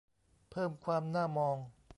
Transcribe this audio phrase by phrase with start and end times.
[0.51, 1.57] เพิ่มความน่ามอง